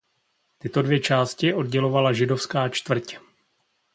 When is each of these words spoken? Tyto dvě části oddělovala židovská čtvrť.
Tyto 0.59 0.81
dvě 0.81 0.99
části 0.99 1.53
oddělovala 1.53 2.13
židovská 2.13 2.69
čtvrť. 2.69 3.13